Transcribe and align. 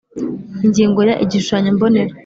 Ingingo 0.65 0.99
Ya 1.07 1.15
Igishushanyo 1.23 1.69
Mbonera 1.75 2.13